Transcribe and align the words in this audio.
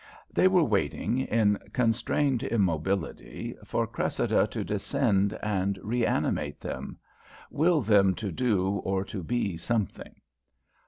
They 0.33 0.47
were 0.47 0.63
waiting, 0.63 1.19
in 1.19 1.59
constrained 1.73 2.41
immobility, 2.41 3.55
for 3.63 3.85
Cressida 3.85 4.47
to 4.47 4.63
descend 4.63 5.37
and 5.43 5.77
reanimate 5.83 6.59
them, 6.59 6.97
will 7.51 7.81
them 7.81 8.15
to 8.15 8.31
do 8.31 8.77
or 8.77 9.03
to 9.05 9.21
be 9.21 9.57
something. 9.57 10.15